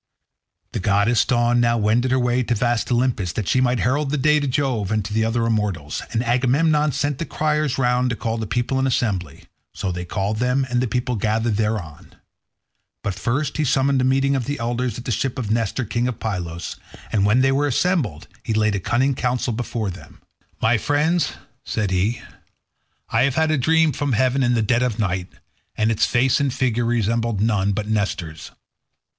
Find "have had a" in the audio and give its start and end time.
23.21-23.55